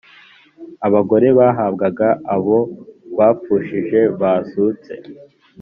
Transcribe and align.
abagore 0.87 1.27
bahabwaga 1.39 2.07
abo 2.35 2.59
bapfushije 3.17 3.99
bazutse 4.19 4.93